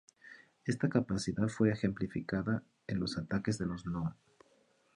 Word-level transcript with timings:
Esta 0.65 0.89
capacidad 0.89 1.47
fue 1.47 1.69
ejemplificada 1.69 2.63
en 2.87 2.99
los 2.99 3.19
ataques 3.19 3.59
de 3.59 3.67
los 3.67 3.85
No. 3.85 4.15